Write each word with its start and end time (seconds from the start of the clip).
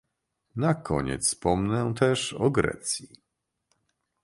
Na 0.55 0.73
koniec 0.73 1.25
wspomnę 1.25 1.93
też 1.95 2.33
o 2.33 2.49
Grecji 2.51 3.07